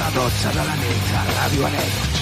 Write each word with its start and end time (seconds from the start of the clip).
De 0.00 0.06
11 0.06 0.18
a 0.18 0.22
12 0.22 0.48
de 0.48 0.64
la 0.64 0.76
nit 0.80 1.10
a 1.12 1.22
Ràdio 1.28 1.64
Arenys. 1.68 2.20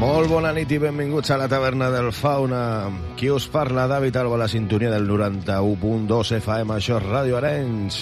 Molt 0.00 0.32
bona 0.32 0.54
nit 0.56 0.72
i 0.72 0.80
benvinguts 0.80 1.30
a 1.30 1.36
la 1.36 1.50
taverna 1.52 1.90
del 1.92 2.08
Fauna. 2.16 2.88
Qui 3.16 3.28
us 3.28 3.48
parla, 3.52 3.84
David 3.86 4.16
Alba, 4.16 4.40
la 4.40 4.48
sintonia 4.48 4.90
del 4.96 5.04
91.2 5.04 6.32
FM, 6.40 6.78
això 6.80 6.96
és 6.96 7.10
Ràdio 7.12 7.36
Arenys. 7.36 8.00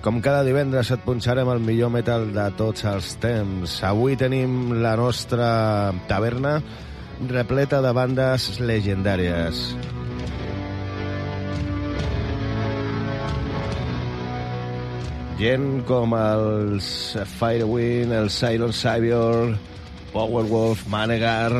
Com 0.00 0.24
cada 0.24 0.40
divendres 0.40 0.88
et 0.96 1.04
punxarem 1.04 1.52
el 1.52 1.60
millor 1.60 1.92
metal 1.92 2.30
de 2.32 2.48
tots 2.56 2.88
els 2.88 3.18
temps. 3.20 3.82
Avui 3.84 4.16
tenim 4.16 4.72
la 4.80 4.96
nostra 4.96 5.92
taverna 6.08 6.62
repleta 7.28 7.80
de 7.84 7.92
bandes 7.92 8.46
legendàries. 8.60 9.60
Gent 15.40 15.68
com 15.88 16.12
els 16.16 16.88
Firewind, 17.38 18.12
el 18.12 18.28
Silent 18.28 18.74
Savior, 18.76 19.54
Powerwolf, 20.12 20.84
Manegar, 20.92 21.52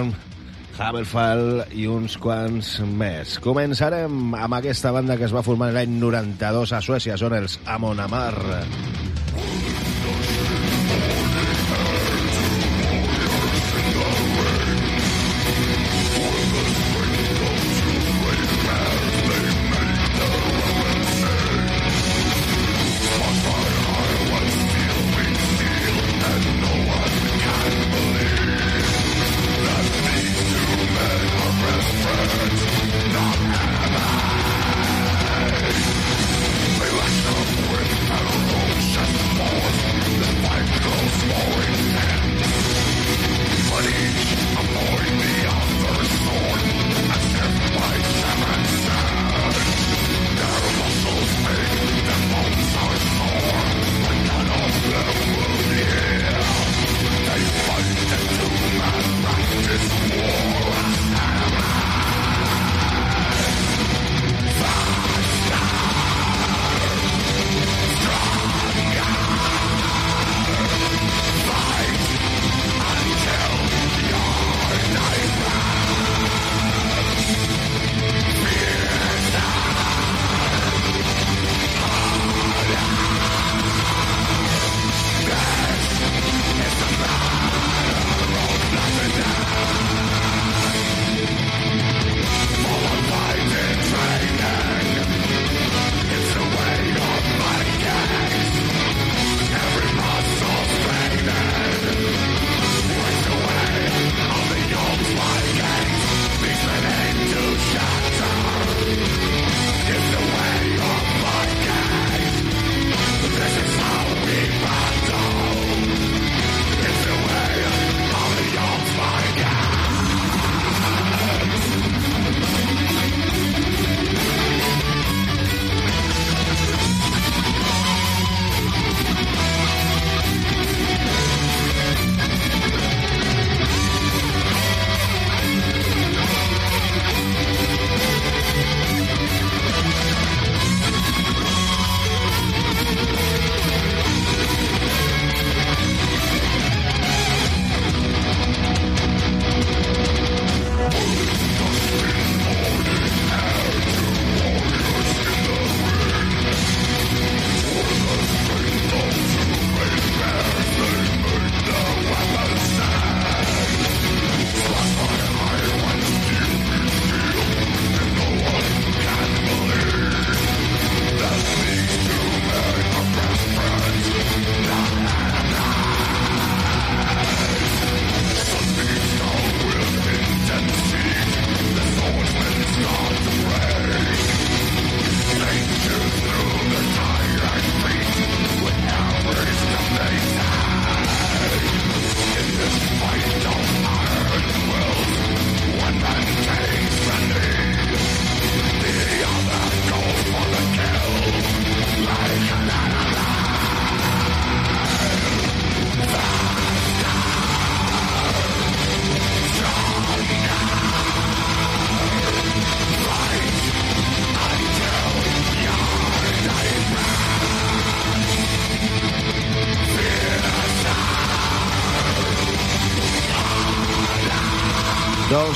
Hammerfall 0.80 1.64
i 1.76 1.86
uns 1.88 2.16
quants 2.20 2.74
més. 2.84 3.38
Començarem 3.44 4.34
amb 4.36 4.58
aquesta 4.60 4.92
banda 4.96 5.16
que 5.16 5.28
es 5.28 5.36
va 5.36 5.44
formar 5.44 5.72
l'any 5.76 5.96
92 6.00 6.76
a 6.76 6.84
Suècia, 6.84 7.16
són 7.20 7.36
els 7.40 7.60
Amon 7.64 8.00
Amar. 8.04 8.34
With 8.40 9.09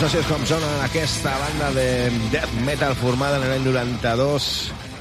Així 0.04 0.18
és 0.20 0.26
com 0.28 0.42
sona 0.44 0.66
aquesta 0.84 1.30
banda 1.40 1.70
de 1.72 1.84
death 2.28 2.50
metal 2.66 2.92
formada 3.00 3.38
en 3.38 3.46
l'any 3.48 3.62
92 3.64 4.48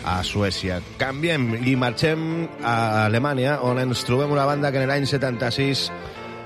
a 0.08 0.14
Suècia. 0.24 0.78
Canviem 1.02 1.50
i 1.68 1.74
marxem 1.76 2.22
a 2.64 2.76
Alemanya, 3.10 3.58
on 3.68 3.82
ens 3.82 4.06
trobem 4.08 4.32
una 4.32 4.46
banda 4.48 4.72
que 4.72 4.80
en 4.80 4.88
l'any 4.88 5.04
76 5.10 5.84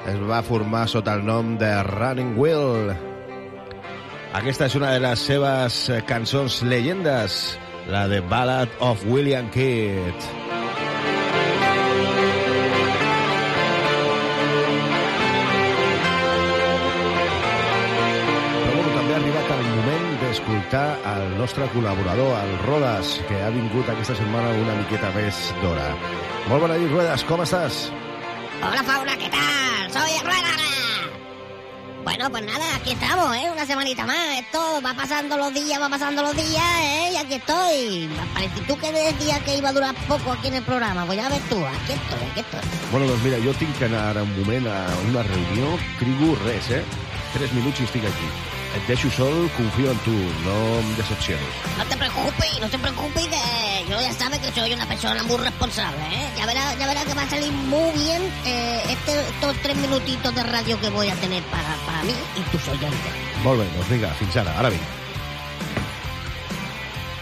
es 0.09 0.17
va 0.31 0.41
formar 0.47 0.87
sota 0.89 1.13
el 1.19 1.21
nom 1.27 1.53
de 1.61 1.69
Running 1.85 2.33
Wheel. 2.39 2.95
Aquesta 4.41 4.71
és 4.71 4.79
una 4.81 4.89
de 4.95 5.05
les 5.05 5.27
seves 5.29 5.79
cançons 6.09 6.63
llegendes, 6.65 7.37
la 7.93 8.07
de 8.09 8.25
Ballad 8.25 8.73
of 8.81 9.05
William 9.05 9.53
Kidd. 9.53 10.36
Nostre 21.57 21.73
col·laborador, 21.73 22.37
el 22.43 22.59
Rodas, 22.65 23.19
que 23.27 23.37
ha 23.41 23.49
vingut 23.49 23.87
aquesta 23.89 24.13
setmana 24.15 24.51
una 24.61 24.75
miqueta 24.77 25.09
més 25.15 25.37
d'hora. 25.61 25.87
Molt 26.47 26.61
bona 26.61 26.77
nit, 26.77 26.91
Ruedas, 26.91 27.23
com 27.25 27.41
estàs? 27.41 27.87
Hola, 28.61 28.83
Fauna, 28.85 29.15
¿qué 29.17 29.29
tal? 29.33 29.89
Soy 29.89 30.19
Ruedas. 30.21 30.61
Bueno, 32.03 32.29
pues 32.29 32.45
nada, 32.45 32.75
aquí 32.75 32.91
estamos, 32.91 33.35
¿eh? 33.35 33.49
Una 33.51 33.65
semanita 33.65 34.05
más. 34.05 34.39
Esto 34.39 34.81
va 34.85 34.93
pasando 34.93 35.35
los 35.35 35.53
días, 35.53 35.81
va 35.81 35.89
pasando 35.89 36.21
los 36.21 36.35
días, 36.35 36.63
¿eh? 36.81 37.11
Y 37.13 37.17
aquí 37.17 37.33
estoy. 37.33 38.09
Parece 38.33 38.61
tú 38.67 38.77
que 38.77 38.91
decías 38.91 39.39
que 39.41 39.57
iba 39.57 39.69
a 39.69 39.73
durar 39.73 39.95
poco 40.07 40.31
aquí 40.33 40.47
en 40.49 40.55
el 40.55 40.63
programa. 40.63 41.05
Pues 41.05 41.17
ya 41.17 41.27
ves 41.27 41.41
tú, 41.49 41.57
aquí 41.65 41.93
estoy, 41.93 42.29
aquí 42.31 42.39
estoy. 42.41 42.61
Bueno, 42.91 43.07
doncs 43.07 43.23
mira, 43.23 43.37
jo 43.43 43.53
tinc 43.57 43.73
que 43.79 43.85
anar 43.85 44.11
ara 44.13 44.23
un 44.23 44.31
moment 44.39 44.67
a 44.67 44.85
una 45.09 45.23
reunió. 45.23 45.73
Crigo 45.97 46.37
res, 46.45 46.69
eh? 46.69 46.85
Tres 47.33 47.51
minuts 47.53 47.81
i 47.81 47.89
estic 47.89 48.05
aquí. 48.05 48.56
Deixo 48.87 49.11
sol, 49.11 49.49
confío 49.57 49.91
en 49.91 49.97
tu, 49.99 50.11
no 50.11 50.79
em 50.79 50.95
decepciones. 50.95 51.45
No 51.77 51.85
te 51.85 51.97
preocupes, 51.97 52.59
no 52.61 52.69
te 52.69 52.79
preocupes, 52.79 53.27
que 53.27 53.89
yo 53.89 53.99
ya 53.99 54.13
sabes 54.13 54.39
que 54.39 54.51
soy 54.51 54.71
una 54.71 54.85
persona 54.85 55.23
muy 55.23 55.37
responsable, 55.37 55.99
¿eh? 55.99 56.29
Ya 56.37 56.45
verás, 56.45 56.77
ya 56.79 56.87
verás 56.87 57.05
que 57.05 57.13
va 57.13 57.23
a 57.23 57.29
salir 57.29 57.51
muy 57.51 57.91
bien 57.91 58.21
eh, 58.45 58.81
este, 58.87 59.19
estos 59.19 59.57
tres 59.61 59.75
minutitos 59.77 60.33
de 60.33 60.43
radio 60.43 60.79
que 60.79 60.89
voy 60.89 61.09
a 61.09 61.15
tener 61.15 61.43
para, 61.43 61.75
para 61.85 62.03
mí 62.03 62.13
y 62.37 62.41
tus 62.51 62.65
oyentes. 62.69 63.11
Molt 63.43 63.59
bé, 63.59 63.67
doncs 63.75 63.89
vinga, 63.89 64.13
fins 64.21 64.37
ara, 64.37 64.57
ara 64.57 64.69
vinc. 64.69 64.81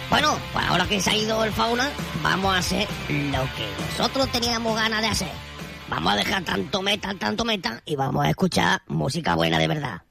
Bueno, 0.10 0.38
pues 0.54 0.66
ahora 0.66 0.86
que 0.86 1.02
se 1.02 1.10
ha 1.10 1.16
ido 1.16 1.44
el 1.44 1.52
fauna, 1.52 1.90
vamos 2.22 2.54
a 2.54 2.60
hacer 2.60 2.88
lo 3.10 3.44
que 3.56 3.68
nosotros 3.90 4.32
teníamos 4.32 4.76
ganas 4.76 5.02
de 5.02 5.08
hacer. 5.08 5.32
Vamos 5.90 6.14
a 6.14 6.16
dejar 6.16 6.44
tanto 6.44 6.82
metal, 6.82 7.18
tanto 7.18 7.44
metal 7.44 7.82
y 7.86 7.96
vamos 7.96 8.26
a 8.26 8.30
escuchar 8.30 8.82
música 8.88 9.36
buena 9.36 9.58
de 9.58 9.68
verdad. 9.68 10.05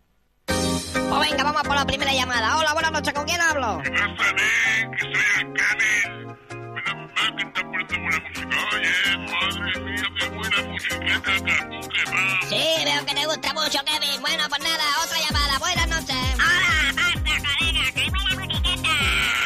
Venga, 1.24 1.42
vamos 1.42 1.62
por 1.62 1.74
la 1.74 1.86
primera 1.86 2.12
llamada. 2.12 2.58
Hola, 2.58 2.74
buenas 2.74 2.92
noches, 2.92 3.14
¿con 3.14 3.24
quién 3.24 3.40
hablo? 3.40 3.80
que 3.82 3.90
soy 3.90 5.12
el 5.40 5.52
Canen. 5.54 6.26
Menos 6.74 6.96
mal 7.14 7.36
que 7.36 7.42
está 7.46 7.62
poniendo 7.62 7.94
buena 7.98 8.18
música. 8.28 8.56
Oye, 8.74 8.92
madre 9.32 9.80
mía, 9.80 10.06
qué 10.18 10.28
buena 10.28 10.58
musiqueta, 10.68 11.32
que 11.44 12.04
va. 12.10 12.22
Sí, 12.50 12.64
veo 12.84 13.06
que 13.06 13.14
te 13.14 13.24
gusta 13.26 13.54
mucho, 13.54 13.78
Kevin. 13.86 14.20
Bueno, 14.20 14.44
pues 14.50 14.60
nada, 14.62 14.84
otra 15.02 15.18
llamada. 15.18 15.58
Buenas 15.60 15.88
noches. 15.88 16.16
Hola, 16.34 16.92
basta, 16.94 17.32
colega, 17.40 17.84
que 17.94 18.10
buena 18.10 18.44
musiqueta. 18.44 18.94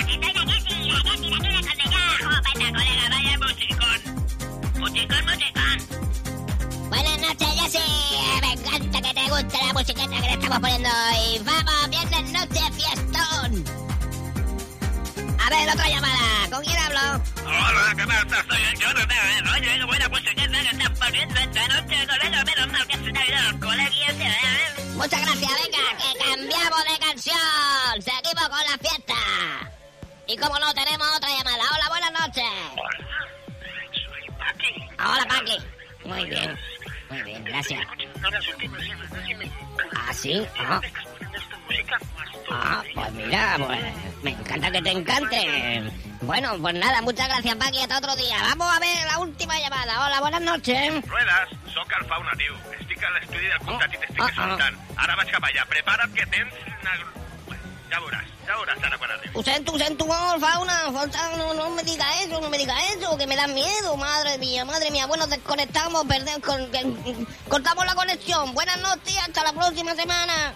Que 0.08 0.14
soy 0.14 0.32
la 0.34 0.42
Jessie, 0.52 0.90
la 0.90 0.98
Jessie, 0.98 1.30
la 1.30 1.38
tira 1.38 1.60
con 1.62 1.76
decajo. 1.78 2.28
Venga, 2.42 2.68
colega, 2.76 3.04
vaya 3.08 3.38
musicón. 3.38 4.00
Musicón, 4.80 5.24
musicón. 5.26 5.78
Buenas 6.90 7.18
noches, 7.20 7.48
Jessy. 7.60 8.17
Guste 9.38 9.58
la 9.64 9.72
musiqueta 9.72 10.16
que 10.16 10.20
le 10.20 10.32
estamos 10.32 10.58
poniendo 10.58 10.88
hoy. 10.88 11.38
¡Vamos, 11.44 11.90
viernes 11.90 12.32
noche, 12.32 12.60
fiestón! 12.72 13.64
A 15.38 15.50
ver, 15.50 15.68
otra 15.72 15.88
llamada. 15.88 16.50
¿Con 16.50 16.64
quién 16.64 16.76
hablo? 16.76 17.22
Hola, 17.46 17.94
¿qué 17.96 18.04
pasa? 18.04 18.44
Soy 18.48 18.62
el 18.64 18.78
Jonathan. 18.80 19.48
Oye, 19.54 19.78
qué 19.78 19.84
buena 19.84 20.08
musiqueta 20.08 20.60
que 20.60 20.68
estás 20.70 20.98
poniendo 20.98 21.38
esta 21.38 21.68
noche, 21.68 22.06
colega. 22.08 22.44
Menos 22.44 22.72
mal 22.72 22.86
que 22.88 22.96
se 22.96 23.12
te 23.12 23.18
ha 23.18 23.26
ido 23.28 23.52
los 23.52 23.60
coleguillas, 23.64 24.14
¿eh? 24.18 24.84
Muchas 24.96 25.20
gracias, 25.20 25.52
venga, 25.62 25.84
que 26.02 26.18
cambiamos 26.18 26.84
de 26.84 26.98
canción. 26.98 28.02
Seguimos 28.02 28.48
con 28.48 28.58
la 28.58 28.78
fiesta. 28.78 29.14
Y 30.26 30.36
como 30.36 30.58
no, 30.58 30.74
tenemos 30.74 31.06
otra 31.16 31.28
llamada. 31.28 31.62
Hola, 31.76 31.88
buenas 31.90 32.12
noches. 32.12 32.44
Soy 33.92 34.36
Paqui. 34.36 34.88
Hola, 34.98 35.24
Paqui. 35.28 35.58
Muy 36.04 36.24
bien, 36.24 36.58
muy 37.10 37.22
bien, 37.22 37.44
gracias. 37.44 37.80
Decime. 39.12 39.50
¿Ah, 39.96 40.12
sí? 40.12 40.46
Ah, 40.58 40.80
¿Estás 40.82 41.06
poniendo 41.06 41.38
esta 41.38 41.56
música? 41.58 41.98
ah, 42.50 42.82
pues 42.94 43.12
mira, 43.12 43.56
pues 43.58 43.78
me 44.22 44.30
encanta 44.30 44.70
que 44.70 44.82
te 44.82 44.90
encante. 44.90 45.82
Bueno, 46.22 46.56
pues 46.60 46.74
nada, 46.74 47.00
muchas 47.02 47.28
gracias, 47.28 47.56
Paqui. 47.56 47.78
Hasta 47.80 47.98
otro 47.98 48.14
día. 48.16 48.36
Vamos 48.42 48.76
a 48.76 48.80
ver 48.80 49.06
la 49.06 49.18
última 49.18 49.58
llamada. 49.60 50.06
Hola, 50.06 50.20
buenas 50.20 50.40
noches. 50.42 51.06
Ruedas, 51.06 51.48
soc 51.72 51.92
el 52.00 52.06
Fauna, 52.06 52.32
tio. 52.36 52.54
Estic 52.80 53.02
a 53.04 53.10
l'estudi 53.10 53.46
del 53.46 53.58
comtat 53.60 53.94
i 53.94 53.98
t'estic 54.02 54.20
Ah, 54.20 54.26
ah. 54.26 54.30
escoltant. 54.30 54.76
Ara 54.96 55.16
vaig 55.16 55.30
cap 55.30 55.44
allà. 55.44 55.64
Prepara't 55.70 56.12
que 56.14 56.26
tens 56.26 56.52
una... 56.66 56.96
Ja 57.90 57.98
veuràs, 58.00 58.26
ja 58.46 58.54
veuràs 58.58 58.82
ara 58.84 58.98
quan 58.98 59.10
arribi. 59.10 59.32
Lo 59.34 59.42
sento, 59.42 59.72
lo 59.72 59.78
sento, 59.78 60.04
oh, 60.04 60.38
fauna, 60.40 60.92
falta- 60.92 61.36
no, 61.36 61.54
no 61.54 61.70
me 61.70 61.82
diga 61.82 62.04
eso, 62.22 62.40
no 62.40 62.50
me 62.50 62.58
diga 62.58 62.74
eso, 62.92 63.16
que 63.16 63.26
me 63.26 63.34
da 63.36 63.46
miedo, 63.46 63.96
madre 63.96 64.36
mía, 64.38 64.64
madre 64.64 64.90
mía. 64.90 65.06
Bueno, 65.06 65.26
desconectamos, 65.26 66.04
perdemos, 66.06 66.42
con- 66.44 67.26
cortamos 67.48 67.86
la 67.86 67.94
conexión. 67.94 68.52
Buenas 68.54 68.78
noches, 68.80 69.16
hasta 69.26 69.42
la 69.44 69.52
próxima 69.52 69.94
semana. 69.94 70.52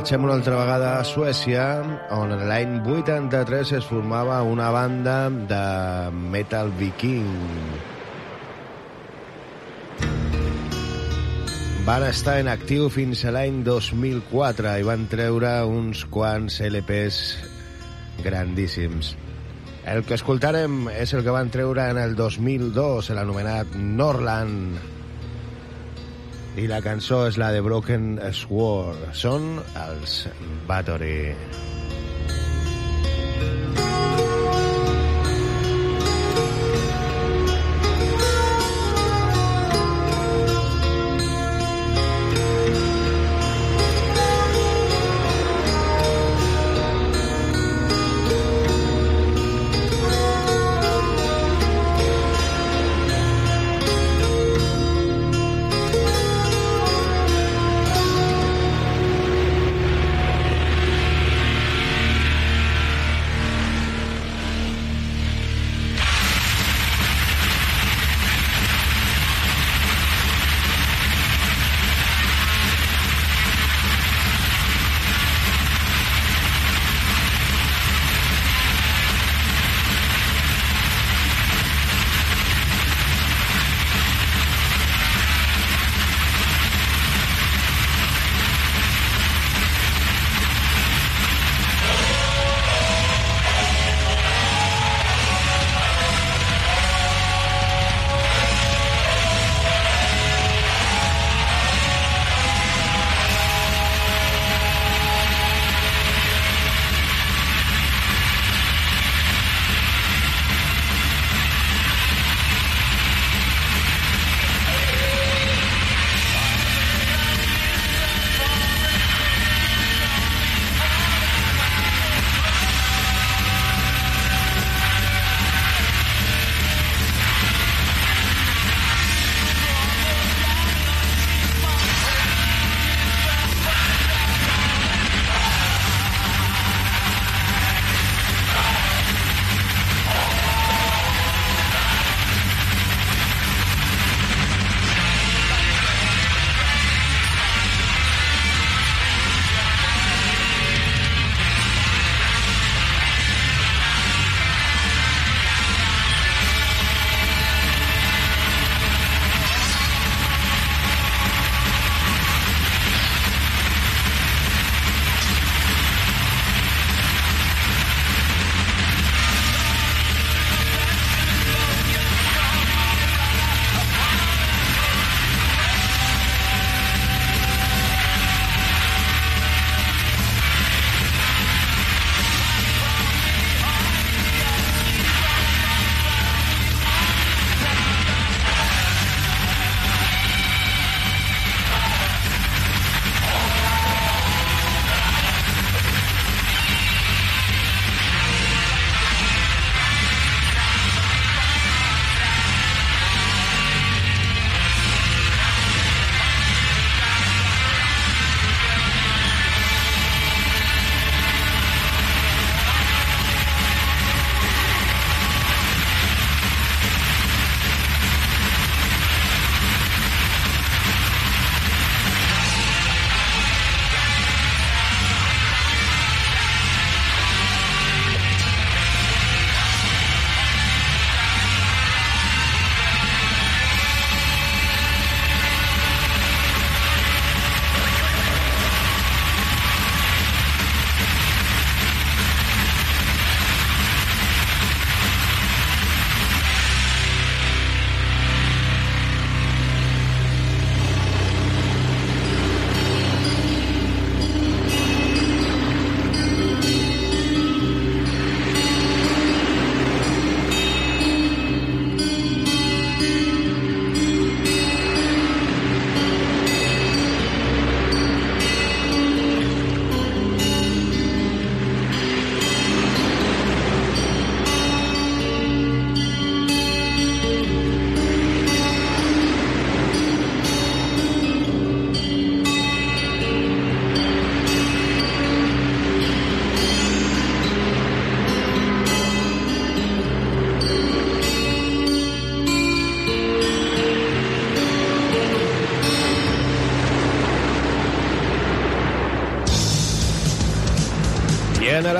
Marxem 0.00 0.22
una 0.24 0.32
altra 0.32 0.56
vegada 0.56 0.90
a 0.96 1.04
Suècia, 1.04 1.62
on 2.16 2.30
l'any 2.48 2.78
83 2.86 3.72
es 3.76 3.84
formava 3.84 4.38
una 4.48 4.70
banda 4.72 5.28
de 5.28 5.58
metal 6.32 6.70
viking. 6.78 7.26
Van 11.84 12.06
estar 12.06 12.38
en 12.40 12.48
actiu 12.48 12.88
fins 12.88 13.26
a 13.28 13.34
l'any 13.36 13.58
2004 13.66 14.72
i 14.80 14.86
van 14.88 15.04
treure 15.12 15.52
uns 15.68 16.06
quants 16.08 16.62
LPs 16.64 17.20
grandíssims. 18.24 19.12
El 19.84 20.00
que 20.08 20.16
escoltarem 20.16 20.86
és 20.94 21.12
el 21.12 21.26
que 21.28 21.36
van 21.36 21.52
treure 21.52 21.90
en 21.92 22.00
el 22.00 22.16
2002, 22.16 23.12
l'anomenat 23.20 23.76
Norland. 23.76 24.80
I 26.60 26.66
la 26.68 26.82
cançó 26.84 27.22
és 27.24 27.38
la 27.40 27.48
de 27.54 27.62
Broken 27.64 28.18
Sword. 28.36 29.06
Són 29.16 29.54
els 29.86 30.20
Battery. 30.68 31.69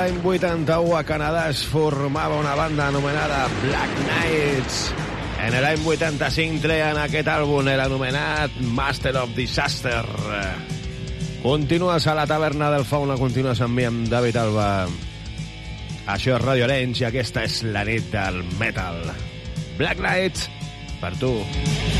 L'any 0.01 0.17
81 0.25 0.95
a 0.97 1.03
Canadà 1.05 1.43
es 1.51 1.59
formava 1.69 2.39
una 2.39 2.55
banda 2.57 2.87
anomenada 2.87 3.43
Black 3.61 3.99
Knights. 3.99 4.79
En 5.45 5.53
l'any 5.61 5.83
85 5.85 6.63
treien 6.63 6.97
aquest 6.97 7.29
àlbum, 7.29 7.69
era 7.69 7.85
anomenat 7.85 8.55
Master 8.73 9.13
of 9.21 9.35
Disaster. 9.37 10.01
Continues 11.43 12.07
a 12.07 12.17
la 12.17 12.25
taverna 12.25 12.71
del 12.73 12.87
Fauna, 12.89 13.19
continues 13.21 13.61
amb 13.61 13.77
mi, 13.77 13.85
amb 13.85 14.09
David 14.09 14.41
Alba. 14.41 14.67
Això 16.09 16.33
és 16.39 16.45
Radio 16.47 16.65
Orange 16.65 17.05
i 17.05 17.09
aquesta 17.11 17.45
és 17.45 17.61
la 17.69 17.85
nit 17.85 18.09
del 18.09 18.41
metal. 18.57 19.03
Black 19.77 20.01
Knights, 20.01 20.49
per 20.97 21.13
tu. 21.21 21.35
Trapped 21.45 21.90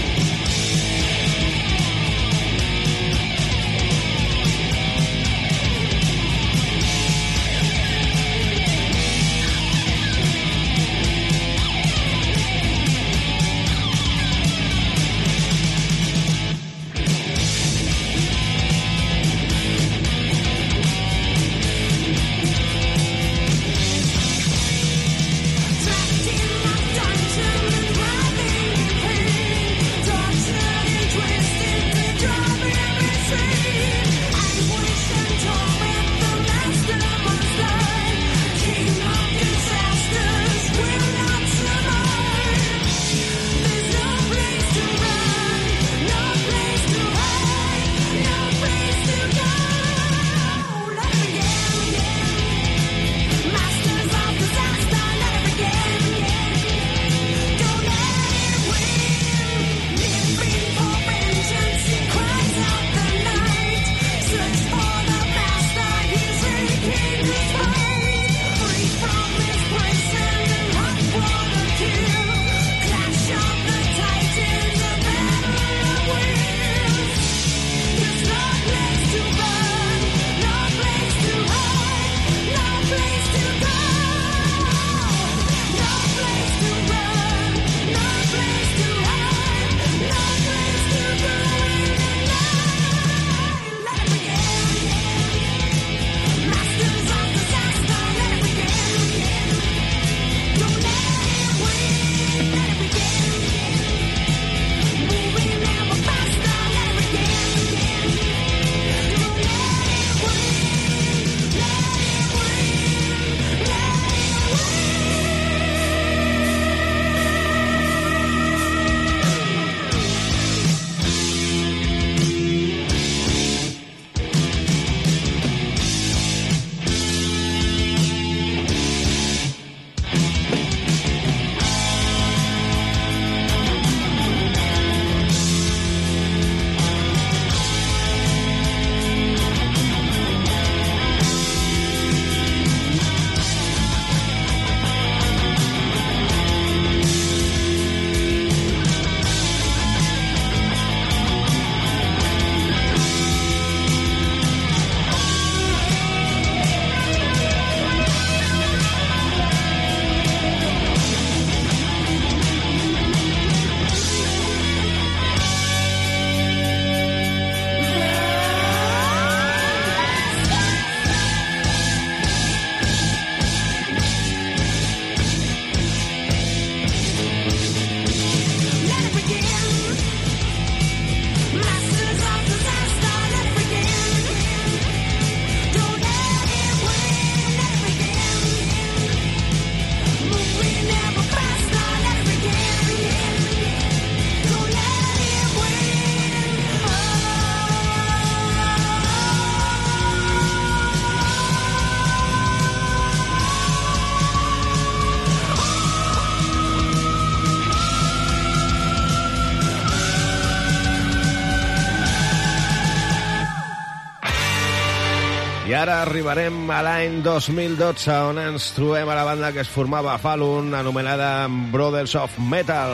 ara 215.82 216.02
arribarem 216.04 216.70
a 216.70 216.82
l'any 216.86 217.22
2012, 217.26 218.12
on 218.30 218.38
ens 218.38 218.68
trobem 218.76 219.10
a 219.10 219.16
la 219.18 219.24
banda 219.26 219.50
que 219.56 219.64
es 219.64 219.70
formava 219.72 220.14
a 220.14 220.20
Falun, 220.22 220.76
anomenada 220.78 221.48
Brothers 221.74 222.14
of 222.22 222.38
Metal. 222.52 222.94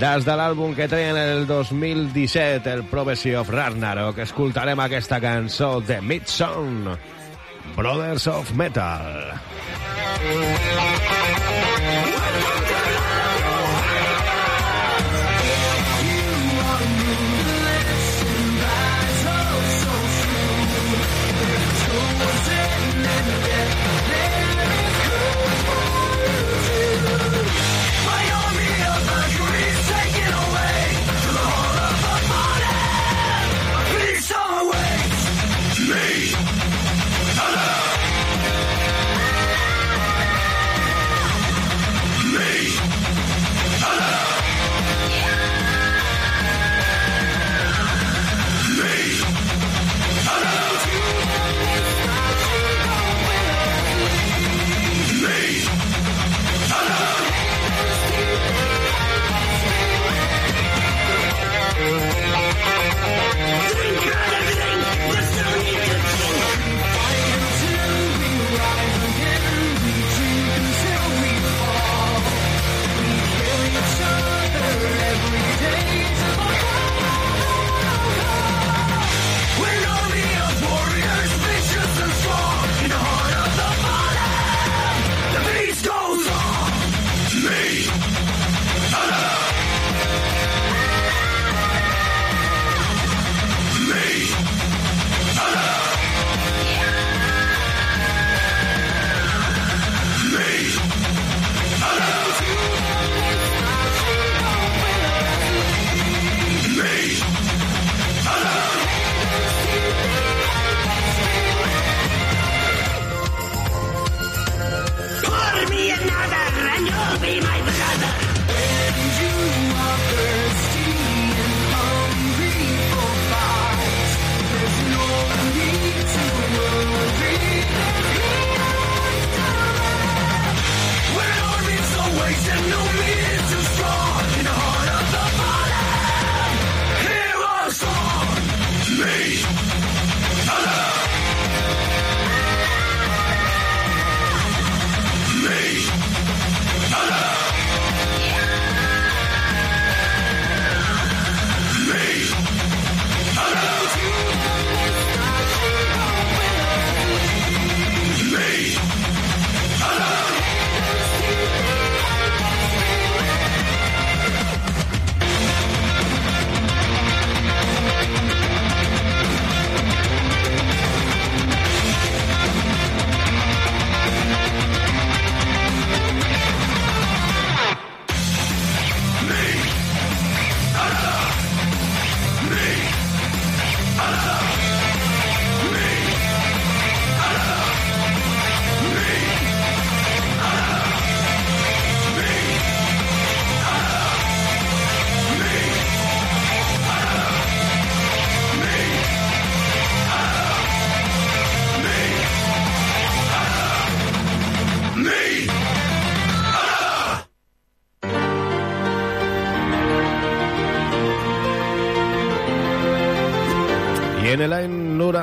Des 0.00 0.26
de 0.26 0.34
l'àlbum 0.34 0.74
que 0.74 0.88
treien 0.90 1.16
el 1.20 1.46
2017, 1.46 2.72
el 2.72 2.82
Prophecy 2.90 3.36
of 3.38 3.52
Ragnarok, 3.54 4.18
escoltarem 4.26 4.82
aquesta 4.82 5.20
cançó 5.22 5.78
de 5.86 6.00
Midsong, 6.02 6.90
Brothers 7.76 8.26
of 8.34 8.50
Metal. 8.58 9.38
Me! 10.24 11.43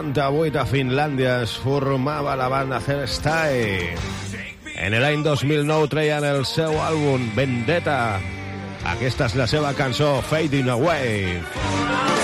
Santa 0.01 0.29
Boita 0.33 0.63
Finlandia 0.65 1.45
formava 1.45 2.33
la 2.35 2.47
banda 2.49 2.79
Hairstyle. 2.81 3.93
En 4.73 4.95
l'any 4.97 5.21
2009 5.21 5.91
treien 5.93 6.25
el 6.25 6.41
seu 6.49 6.73
àlbum 6.81 7.29
Vendetta. 7.37 7.99
Aquesta 8.95 9.29
és 9.29 9.37
la 9.37 9.45
seva 9.51 9.75
cançó 9.77 10.15
Fading 10.25 10.73
Away. 10.73 11.37
Fading 11.37 11.93
Away. 11.93 12.20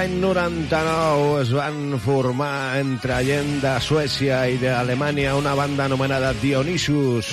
l'any 0.00 0.14
99 0.16 1.40
es 1.42 1.50
van 1.52 1.98
formar 2.00 2.78
entre 2.78 3.18
gent 3.26 3.58
de 3.60 3.72
Suècia 3.84 4.38
i 4.48 4.56
d'Alemanya 4.56 5.34
una 5.36 5.52
banda 5.58 5.84
anomenada 5.84 6.32
Dionysus. 6.40 7.28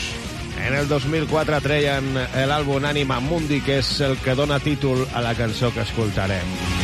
En 0.66 0.76
el 0.76 0.90
2004 0.92 1.62
treien 1.64 2.10
l'àlbum 2.52 2.90
Anima 2.90 3.22
Mundi, 3.24 3.62
que 3.64 3.80
és 3.80 3.94
el 4.04 4.18
que 4.20 4.36
dona 4.36 4.60
títol 4.60 5.06
a 5.14 5.24
la 5.24 5.32
cançó 5.38 5.72
que 5.72 5.86
escoltarem. 5.88 6.77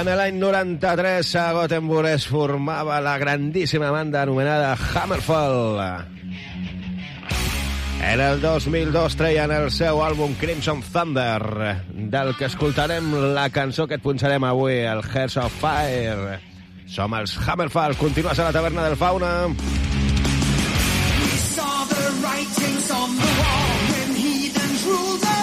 en 0.00 0.08
l'any 0.16 0.36
93 0.40 1.28
a 1.36 1.50
Gothenburg 1.52 2.08
es 2.08 2.24
formava 2.28 3.00
la 3.04 3.18
grandíssima 3.20 3.90
banda 3.92 4.22
anomenada 4.22 4.72
Hammerfall. 4.72 6.06
En 8.00 8.20
el 8.20 8.40
2002 8.40 9.16
treien 9.20 9.52
el 9.52 9.68
seu 9.70 10.00
àlbum 10.00 10.32
Crimson 10.40 10.80
Thunder, 10.80 11.76
del 11.92 12.32
que 12.38 12.48
escoltarem 12.48 13.12
la 13.34 13.50
cançó 13.52 13.86
que 13.86 13.98
et 14.00 14.04
punxarem 14.04 14.46
avui, 14.48 14.78
el 14.88 15.04
Hearts 15.04 15.36
of 15.42 15.52
Fire. 15.60 16.38
Som 16.88 17.12
els 17.18 17.36
Hammerfall, 17.36 17.98
continues 18.00 18.38
a 18.38 18.48
la 18.48 18.54
taverna 18.56 18.86
del 18.88 18.96
Fauna. 18.96 19.48
We 19.48 19.56
saw 21.52 21.84
the 21.92 22.08
writings 22.24 22.90
on 22.90 23.16
the 23.20 23.32
wall 23.42 23.68
when 23.92 24.16
heathens 24.16 24.86
ruled 24.86 25.20
the 25.20 25.39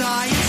desire. 0.00 0.39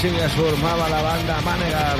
95 0.00 0.24
es 0.24 0.32
formava 0.32 0.88
la 0.88 1.02
banda 1.02 1.40
Manegar. 1.42 1.98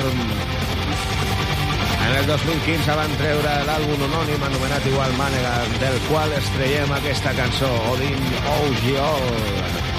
En 2.07 2.15
el 2.17 2.25
2015 2.25 2.95
van 2.97 3.13
treure 3.19 3.53
l'àlbum 3.67 4.01
anònim 4.07 4.45
anomenat 4.47 4.87
igual 4.89 5.13
Manegar, 5.19 5.61
del 5.83 5.99
qual 6.09 6.33
estreiem 6.39 6.97
aquesta 6.97 7.35
cançó, 7.37 7.69
Odin 7.93 8.25
Ogiol. 8.57 9.90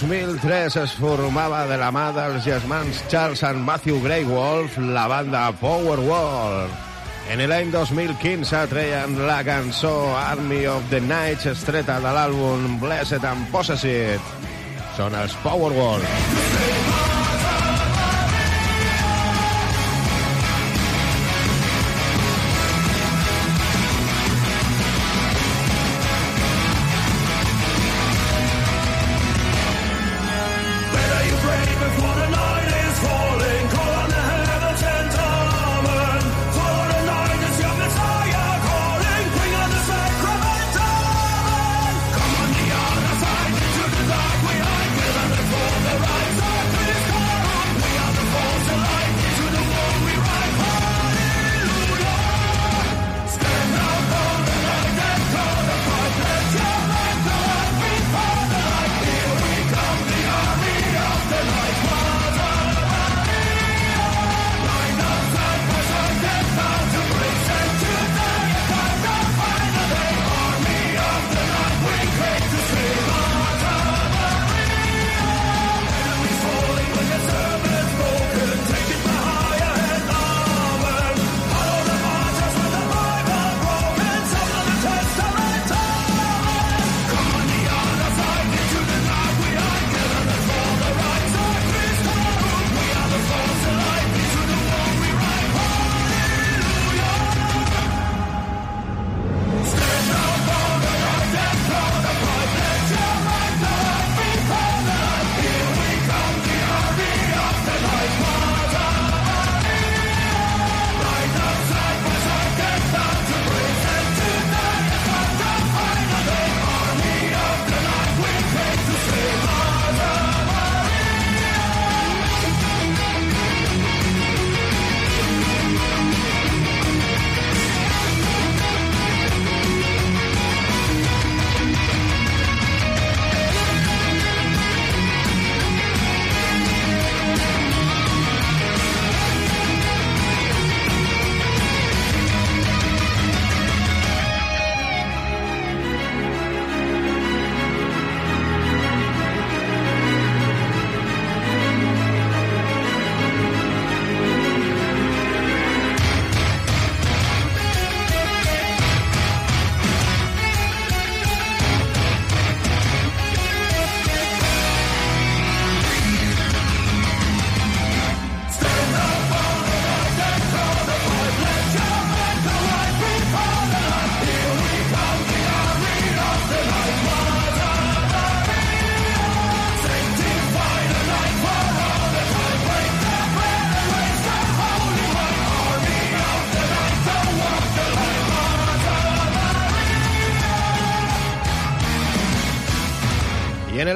2003 0.00 0.74
es 0.80 0.92
formava 0.98 1.60
de 1.70 1.76
la 1.78 1.90
mà 1.94 2.08
dels 2.16 2.42
germans 2.42 2.98
Charles 3.12 3.44
and 3.46 3.62
Matthew 3.62 4.00
Grey 4.02 4.24
Wolf 4.26 4.74
la 4.78 5.04
banda 5.06 5.44
Powerwall. 5.60 6.66
En 7.30 7.44
l'any 7.46 7.70
2015 7.70 8.64
treien 8.72 9.14
la 9.28 9.38
cançó 9.46 9.94
Army 10.18 10.64
of 10.66 10.90
the 10.90 11.00
Nights 11.04 11.46
estreta 11.52 12.00
de 12.02 12.16
l'àlbum 12.16 12.80
Blessed 12.82 13.22
and 13.22 13.46
Possessed. 13.54 14.34
Són 14.98 15.14
els 15.20 15.38
Powerwall. 15.46 16.02
Falling, 16.02 16.53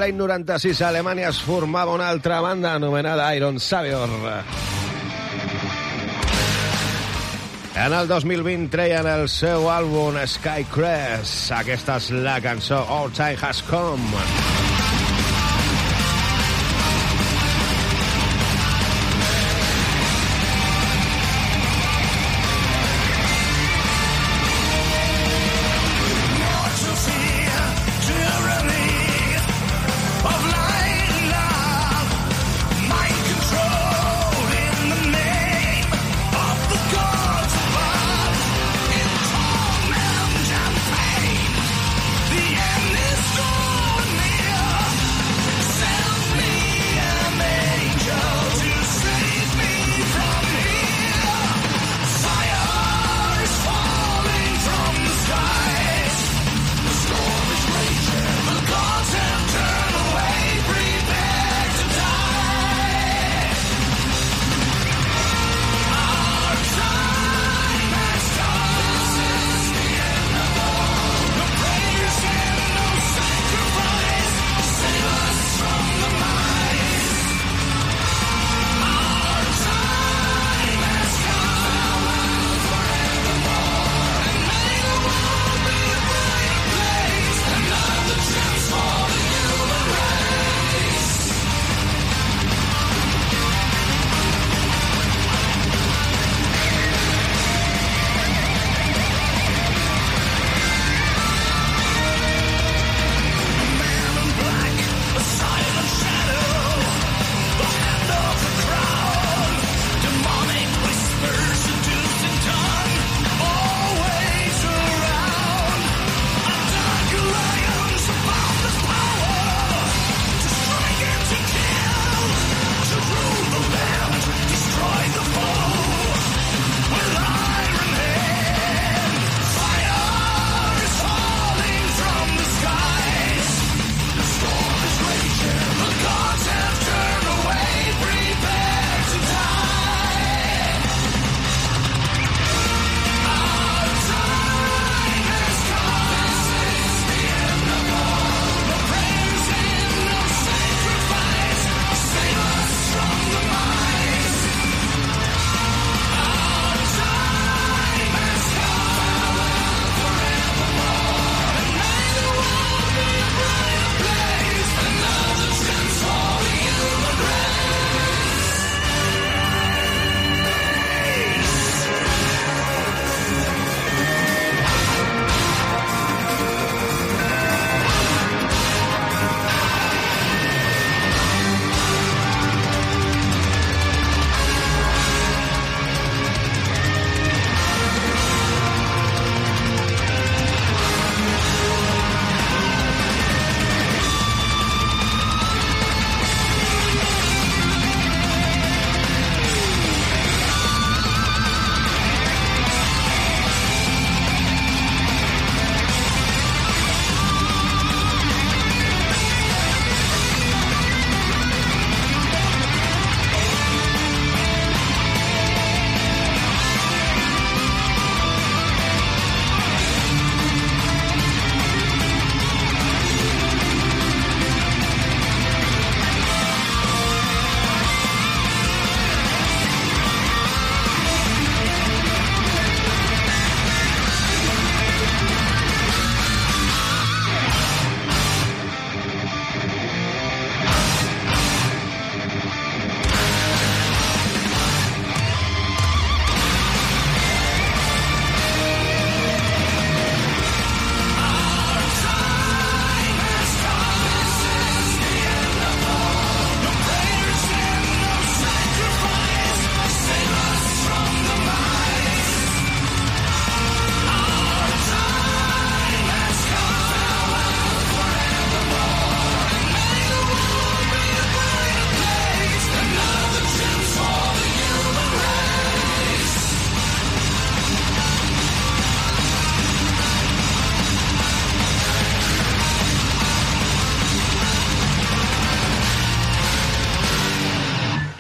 l'any 0.08 0.16
96 0.16 0.80
a 0.80 0.88
Alemanya 0.88 1.28
es 1.28 1.40
formava 1.44 1.92
una 1.92 2.08
altra 2.08 2.40
banda 2.40 2.74
anomenada 2.74 3.34
Iron 3.36 3.60
Savior. 3.60 4.08
En 7.76 7.92
el 7.92 8.08
2020 8.08 8.70
treien 8.72 9.06
el 9.06 9.28
seu 9.28 9.68
àlbum 9.70 10.16
Skycrest. 10.24 11.52
Aquesta 11.60 12.00
és 12.00 12.10
la 12.24 12.40
cançó 12.40 12.80
All 12.88 13.12
Time 13.12 13.36
Has 13.42 13.62
Come. 13.68 14.57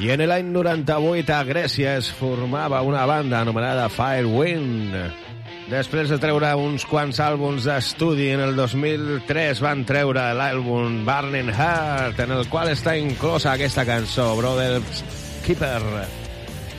I 0.08 0.12
en 0.14 0.22
l'any 0.24 0.46
98 0.54 1.34
a 1.36 1.42
Grècia 1.44 1.90
es 1.98 2.06
formava 2.16 2.78
una 2.80 3.02
banda 3.04 3.42
anomenada 3.42 3.90
Firewind. 3.92 4.94
Després 5.68 6.08
de 6.08 6.16
treure 6.16 6.54
uns 6.56 6.86
quants 6.88 7.20
àlbums 7.20 7.66
d'estudi, 7.68 8.30
en 8.32 8.40
el 8.46 8.56
2003 8.56 9.60
van 9.60 9.84
treure 9.84 10.24
l'àlbum 10.38 11.02
Burning 11.04 11.52
Heart, 11.52 12.24
en 12.24 12.32
el 12.38 12.48
qual 12.48 12.72
està 12.72 12.96
inclosa 12.96 13.52
aquesta 13.52 13.84
cançó, 13.84 14.30
Brothers 14.40 15.04
Keeper. 15.44 15.84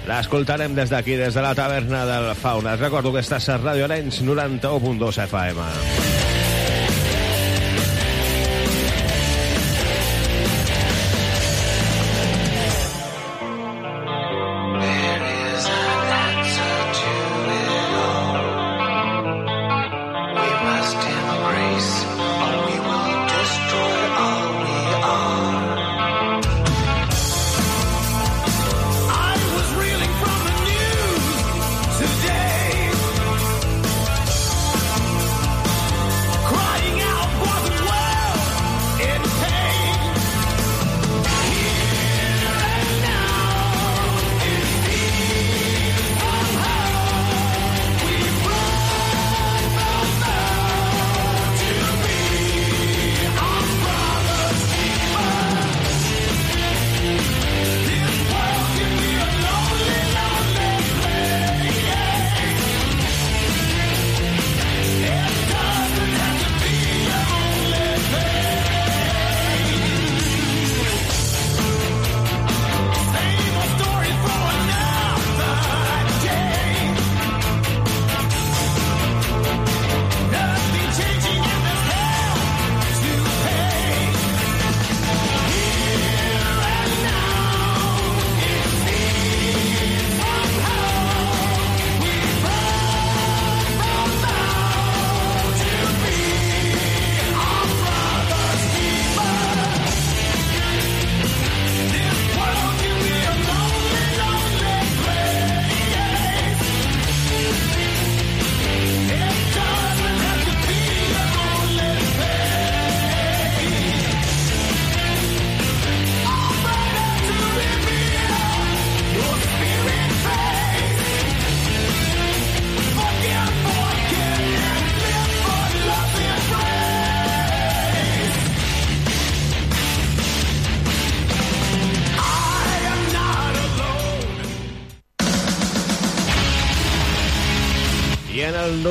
L'escoltarem 0.10 0.74
des 0.74 0.90
d'aquí, 0.90 1.14
des 1.22 1.38
de 1.38 1.46
la 1.46 1.54
taverna 1.54 2.08
del 2.10 2.34
Fauna. 2.34 2.80
Recordo 2.82 3.14
que 3.14 3.22
estàs 3.22 3.46
a 3.54 3.62
Radio 3.62 3.86
Arenys 3.86 4.24
91.2 4.26 5.22
FM. 5.30 6.39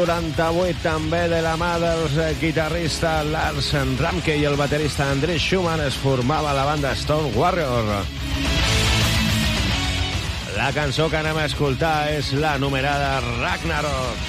98 0.07 0.79
també 0.85 1.25
de 1.33 1.41
la 1.43 1.57
mà 1.59 1.73
dels 1.83 2.15
eh, 2.23 2.29
guitarrista 2.39 3.17
Lars 3.27 3.73
Ramke 3.99 4.37
i 4.39 4.47
el 4.47 4.55
baterista 4.61 5.09
Andrés 5.11 5.43
Schumann 5.43 5.83
es 5.83 5.99
formava 5.99 6.55
la 6.55 6.69
banda 6.69 6.95
Stone 6.95 7.35
Warrior. 7.35 7.91
La 10.55 10.73
cançó 10.77 11.11
que 11.11 11.19
anem 11.19 11.43
a 11.43 11.47
escoltar 11.51 12.13
és 12.15 12.31
la 12.39 12.59
numerada 12.63 13.19
Ragnarok. 13.43 13.47
Ragnarok 13.47 14.28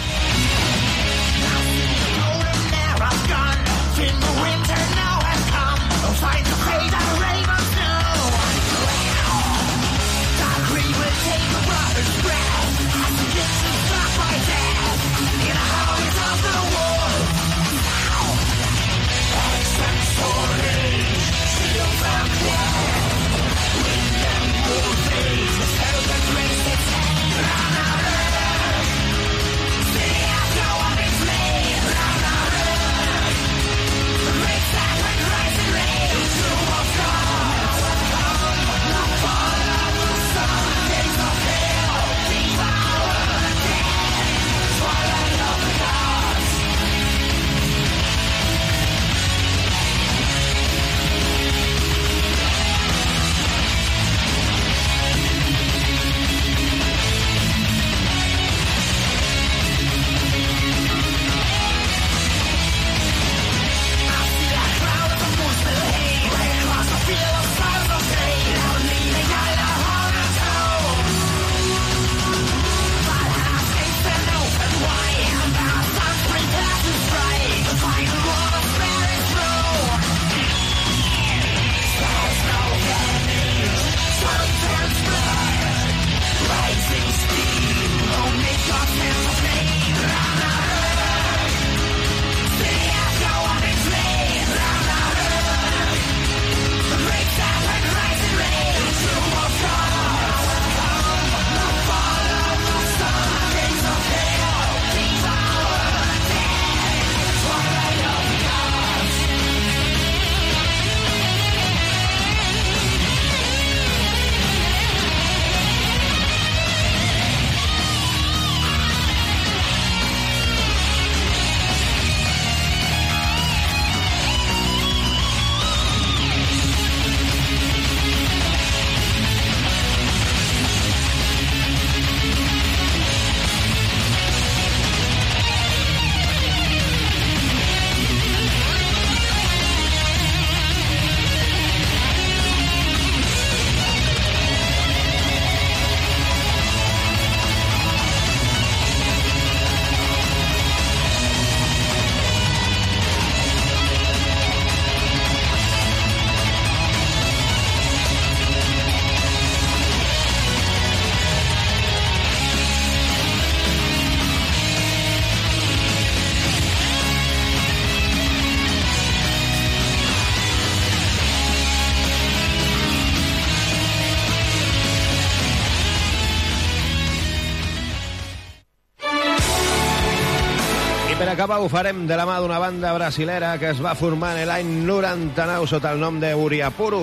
per 181.39 181.45
acabar 181.45 181.63
ho 181.63 181.69
farem 181.71 182.01
de 182.03 182.15
la 182.19 182.25
mà 182.27 182.33
d'una 182.43 182.57
banda 182.59 182.89
brasilera 182.91 183.53
que 183.61 183.69
es 183.71 183.77
va 183.79 183.93
formar 183.95 184.33
en 184.35 184.49
l'any 184.49 184.73
99 184.83 185.69
sota 185.71 185.93
el 185.95 186.01
nom 186.01 186.17
de 186.19 186.33
Uriapuru. 186.35 186.99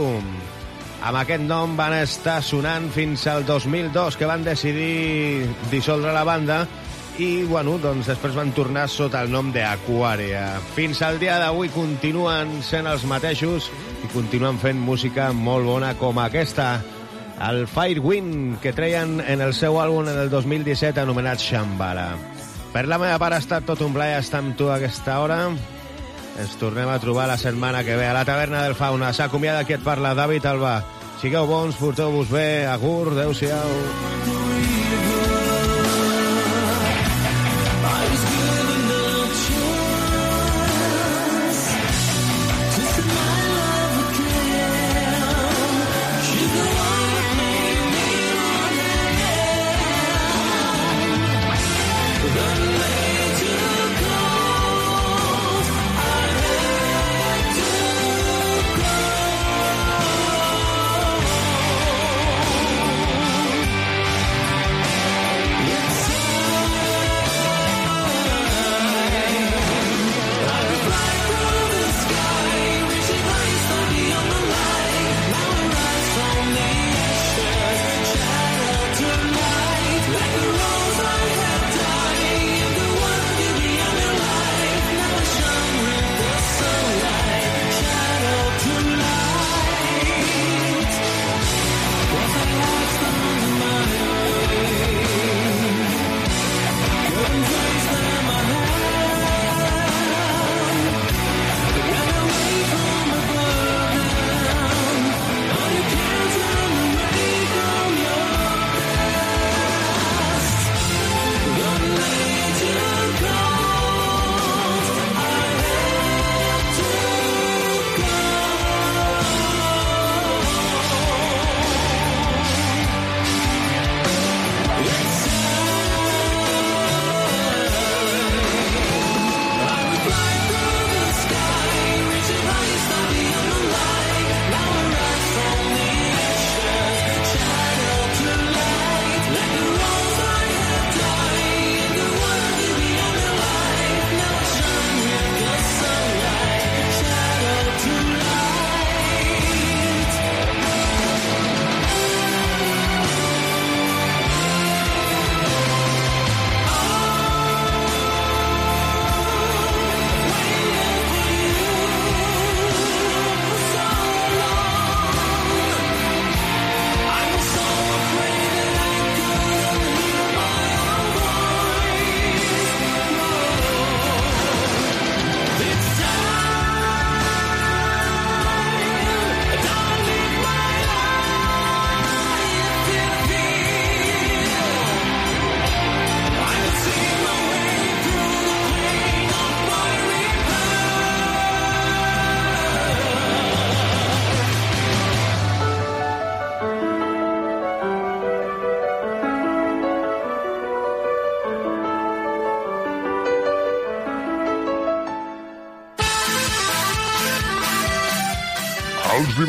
Amb 1.09 1.21
aquest 1.23 1.47
nom 1.49 1.73
van 1.79 1.95
estar 2.03 2.43
sonant 2.45 2.91
fins 2.93 3.25
al 3.33 3.47
2002, 3.49 4.19
que 4.21 4.29
van 4.29 4.45
decidir 4.45 5.49
dissoldre 5.73 6.13
la 6.13 6.27
banda 6.29 6.67
i, 7.17 7.47
bueno, 7.49 7.79
doncs 7.81 8.13
després 8.13 8.37
van 8.37 8.53
tornar 8.53 8.85
sota 8.93 9.25
el 9.25 9.33
nom 9.33 9.49
d'Aquaria. 9.57 10.61
Fins 10.77 11.01
al 11.01 11.17
dia 11.17 11.41
d'avui 11.41 11.73
continuen 11.73 12.59
sent 12.61 12.93
els 12.93 13.09
mateixos 13.09 13.73
i 14.05 14.13
continuen 14.13 14.61
fent 14.61 14.77
música 14.77 15.33
molt 15.33 15.65
bona 15.65 15.97
com 15.97 16.21
aquesta, 16.21 16.75
el 17.41 17.65
Firewind, 17.65 18.61
que 18.61 18.77
treien 18.77 19.23
en 19.25 19.41
el 19.41 19.57
seu 19.57 19.81
àlbum 19.81 20.13
en 20.13 20.27
el 20.27 20.29
2017 20.29 21.09
anomenat 21.09 21.41
Shambhala. 21.41 22.36
Per 22.77 22.83
la 22.85 22.99
meva 23.01 23.17
part 23.17 23.33
ha 23.33 23.41
estat 23.41 23.65
tot 23.65 23.81
un 23.81 23.95
plaer 23.95 24.19
estar 24.21 24.43
amb 24.43 24.53
tu 24.59 24.67
a 24.69 24.75
aquesta 24.75 25.15
hora. 25.23 25.39
Ens 26.37 26.57
tornem 26.61 26.91
a 26.93 26.99
trobar 27.01 27.25
la 27.31 27.39
setmana 27.41 27.81
que 27.87 27.97
ve 27.97 28.05
a 28.05 28.13
la 28.13 28.27
taverna 28.29 28.67
del 28.67 28.77
Fauna. 28.77 29.15
S'acomiada 29.17 29.65
qui 29.65 29.79
et 29.79 29.87
parla, 29.87 30.13
David 30.13 30.45
Alba. 30.53 30.75
Sigueu 31.23 31.49
bons, 31.49 31.81
porteu-vos 31.81 32.29
bé, 32.29 32.67
agur, 32.69 33.15
adeu-siau. 33.15 33.79
Els 34.27 34.46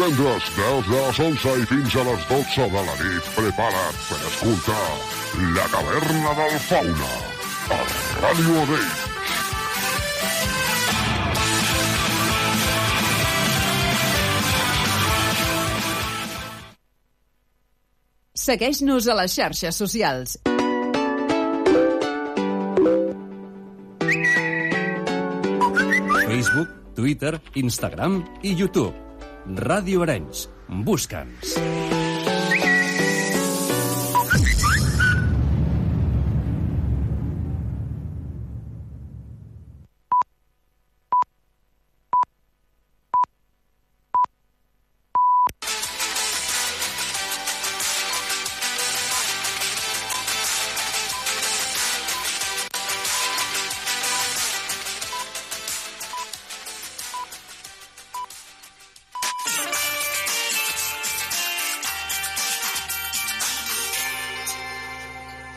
divendres, 0.07 0.43
des 0.55 0.87
de 0.87 0.95
les 0.95 1.19
11 1.19 1.61
i 1.61 1.65
fins 1.65 1.95
a 1.95 2.03
les 2.03 2.21
12 2.29 2.67
de 2.71 2.81
la 2.87 2.95
nit, 3.01 3.25
prepara't 3.35 3.97
per 4.07 4.19
escoltar 4.29 4.85
La 5.55 5.65
Taverna 5.71 6.33
del 6.37 6.59
Fauna, 6.67 7.11
a 7.75 7.79
Ràdio 8.21 8.61
Adell. 8.63 8.87
Segueix-nos 18.47 19.07
a 19.07 19.17
les 19.19 19.33
xarxes 19.35 19.75
socials. 19.75 20.37
Facebook, 26.27 26.71
Twitter, 26.95 27.35
Instagram 27.55 28.23
i 28.43 28.55
YouTube. 28.55 29.06
Ràdio 29.55 30.03
Arenys. 30.03 30.49
Busca'ns. 30.67 31.96